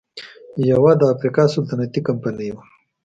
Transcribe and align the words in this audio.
یوه 0.69 0.91
د 0.99 1.01
افریقا 1.13 1.43
سلطنتي 1.53 1.99
کمپنۍ 2.07 2.49
وه. 2.53 2.63